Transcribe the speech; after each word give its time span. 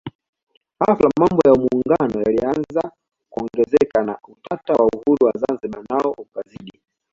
Ghafla 0.79 1.09
mambo 1.19 1.41
ya 1.47 1.53
Muungano 1.53 2.21
yalianza 2.25 2.91
kuongezeka 3.29 4.03
na 4.03 4.19
utata 4.27 4.73
wa 4.73 4.85
uhuru 4.87 5.25
wa 5.25 5.31
Zanzibar 5.33 5.83
nao 5.89 6.11
ukazidi 6.17 6.81